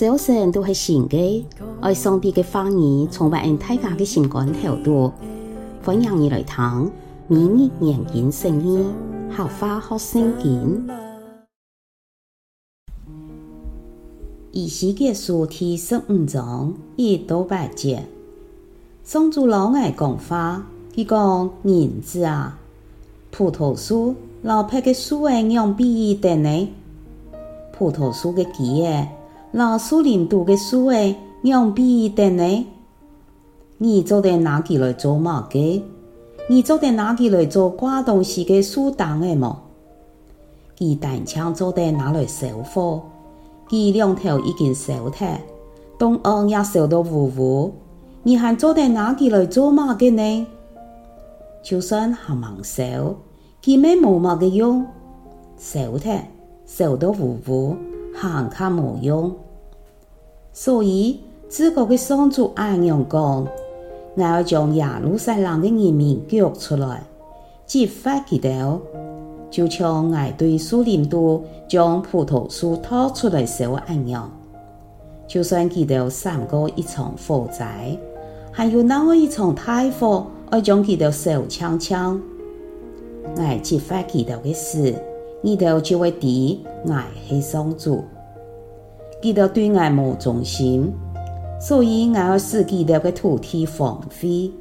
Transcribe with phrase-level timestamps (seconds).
[0.00, 1.46] 早晨都是新的，
[1.82, 5.12] 爱上帝的话语充满大家的心肝头度，
[5.84, 6.90] 欢迎你来听
[7.28, 8.82] 明日研经圣经，
[9.28, 10.88] 客话学圣经。
[14.52, 18.06] 以西结书第十五章一到八节，
[19.04, 22.58] 上主老爱讲话，佢讲人子啊，
[23.30, 26.68] 葡萄树老柏的树诶，样比伊等呢？
[27.74, 29.06] 葡萄树的枝诶。
[29.52, 32.66] 老树林度的树诶，样比等呢？
[33.78, 35.82] 你做点拿起来做么个？
[36.48, 39.60] 你做点拿起来做挂东西的树担诶么？
[40.78, 43.02] 佢单枪做点拿来烧火，
[43.68, 45.26] 佢两头已经烧透，
[45.98, 47.72] 东岸也烧得糊糊。
[48.22, 50.46] 你还做点拿起来做么个呢？
[51.60, 52.84] 就算还忙烧，
[53.60, 54.86] 佢没冇么个用，
[55.58, 56.10] 烧透，
[56.64, 57.74] 烧得糊糊。
[58.20, 59.34] 行卡无用，
[60.52, 63.46] 所以自个个上主安样讲，
[64.14, 67.02] 我要将耶路撒冷的人民救出来，
[67.64, 68.78] 激发佢哋，
[69.50, 74.30] 就像我对树林度将葡萄树掏出来烧安样。
[75.26, 77.96] 就算佢哋闪过一场火灾，
[78.52, 82.20] 还有那么一场大火，要将佢哋烧呛呛，
[83.34, 84.94] 我激发佢哋嘅事。
[85.42, 86.94] 你哋就会知我
[87.26, 88.04] 系上主，
[89.22, 90.92] 记得对我无忠心，
[91.60, 94.52] 所以我要使佢哋嘅土地荒废。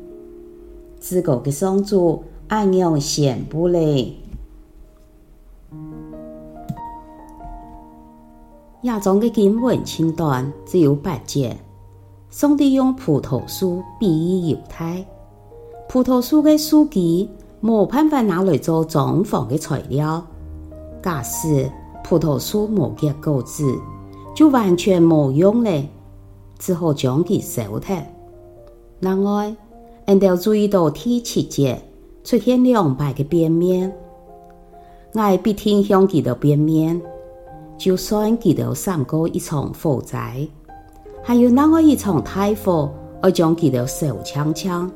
[0.99, 4.13] 自个嘅上主安样宣布咧？
[8.83, 11.57] 亚中嘅经文清短只有八节，
[12.29, 14.07] 上帝用葡萄树比
[14.47, 15.05] 喻犹太，
[15.89, 17.29] 葡萄树嘅树基
[17.61, 20.25] 冇办法拿来做装潢嘅材料。
[21.01, 21.69] 假使
[22.03, 23.63] 葡萄树无结果子，
[24.35, 25.83] 就完全无用了，
[26.57, 27.97] 只好将其烧掉。
[28.99, 29.55] 另外，
[30.05, 31.81] 俺要注意到第七节
[32.23, 33.93] 出现两排的变面，
[35.13, 37.01] 我必定向其的变面，
[37.77, 40.47] 就算其头闪过一场火灾，
[41.23, 42.91] 还有那么一场大火，
[43.23, 44.91] 要将其头烧呛呛，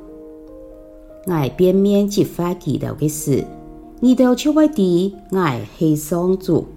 [1.27, 3.45] 我变面激发佢哋的事。
[4.03, 6.67] 你都就会知我系上主，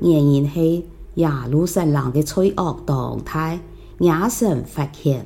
[0.00, 0.84] 原因系
[1.14, 3.60] 耶路撒冷的罪恶动态，
[4.00, 5.24] 亚神发现。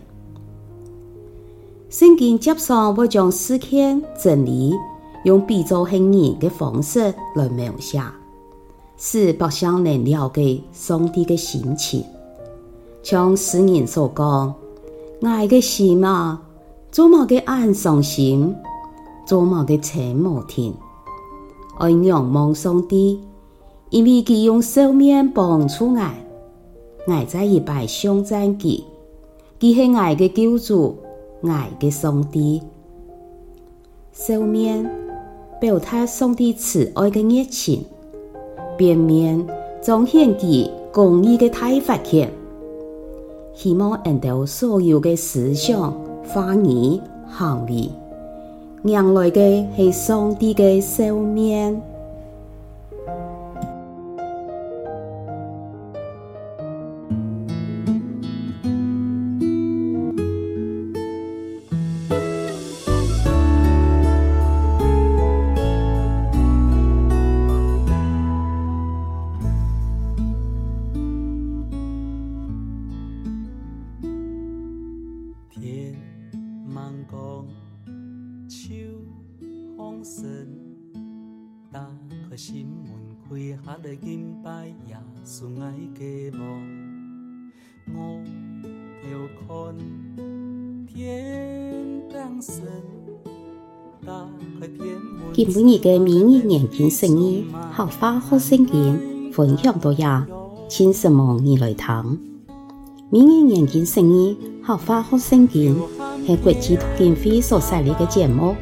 [1.89, 4.75] 圣经接上会将事件真理
[5.25, 7.99] 用比作形人的方式来描写，
[8.99, 12.05] 使百姓能了解上帝的心情。
[13.03, 14.55] 像诗人所讲：
[15.23, 16.39] 爱的心啊，
[16.91, 18.55] 做么个暗伤心？
[19.33, 20.75] 做么个沉默听？
[21.79, 23.19] 爱仰望上帝，
[23.89, 26.01] 因为佢用生命帮助我，
[27.07, 28.83] 我在一摆上赞佢，
[29.59, 30.99] 佢系我的救主，
[31.41, 31.51] 我
[31.81, 32.61] 的上帝。
[34.13, 34.87] 生命
[35.59, 37.83] 表达上帝慈爱的热情，
[38.77, 39.43] 变面
[39.81, 42.31] 彰显佢公义的大发现，
[43.55, 45.91] 希望引导所有的思想、
[46.23, 47.01] 话语、
[47.31, 47.89] 行为。
[48.83, 51.92] 让来的是上帝的笑面。
[81.73, 81.89] 打
[82.29, 82.93] 开心门，
[83.31, 87.51] 开下来敬拜耶稣爱嘅梦。
[87.95, 88.23] 我
[89.11, 89.47] 要看
[90.87, 92.67] 天当神，
[94.05, 94.29] 打
[94.61, 95.33] 开天门。
[95.33, 100.27] 今晡日嘅明日研经圣经，客话学圣经分享到呀，
[100.69, 102.19] 请什么你来听？
[103.09, 105.75] 明日研经圣经，客话学圣经
[106.27, 108.55] 系国际读经会所设立嘅节目。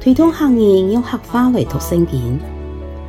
[0.00, 2.38] 推动行业用客话来读圣经，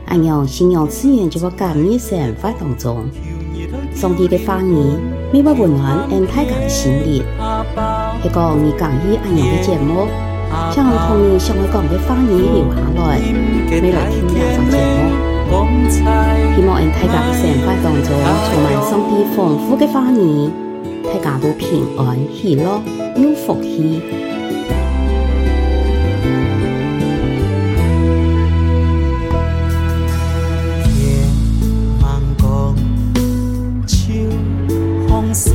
[0.08, 3.06] 按样信仰自然就会感染生活当中。
[3.94, 4.76] 上帝的话语，
[5.32, 7.24] 每晚温暖俺大家的心灵。
[8.24, 10.08] 一个你讲义按样的节目，
[10.76, 13.20] 将同你想要讲的话语留下来，
[13.70, 15.02] 每来听亚种节目。
[15.90, 18.12] 希望俺大家的生活当中
[18.48, 20.50] 充满上帝丰富的话语，
[21.04, 22.82] 大家都平安喜乐
[23.16, 24.02] 要福气，
[30.86, 30.90] 别
[32.02, 32.04] 妄
[32.38, 32.42] 讲
[33.88, 33.96] 手
[35.08, 35.52] 放松，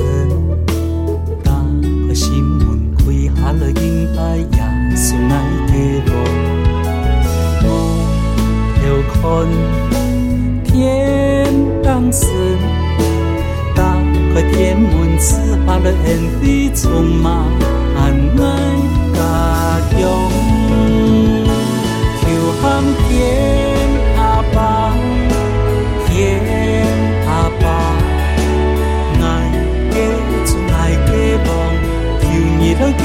[1.43, 3.05] 当让心门开，
[3.35, 4.47] 下了阴霾也
[4.97, 5.35] 顺爱
[5.67, 5.73] 下
[6.07, 6.09] 落。
[7.63, 7.67] 我
[8.85, 9.86] 要看。
[15.17, 16.07] 天门，此花的恩
[16.41, 17.33] 惠充满
[17.97, 17.99] 爱
[19.15, 19.19] 家
[19.91, 19.99] 乡，
[22.21, 22.25] 求
[22.61, 22.65] 喊
[23.09, 23.09] 天
[24.19, 24.21] 阿
[24.55, 24.57] 爸，
[26.07, 26.15] 天
[27.27, 27.31] 阿
[27.61, 27.65] 爸，
[29.23, 29.25] 爱
[29.91, 29.95] 给
[30.45, 30.77] 出爱
[31.07, 31.11] 给
[31.47, 31.49] 梦，
[32.21, 32.25] 求
[32.59, 33.05] 你来救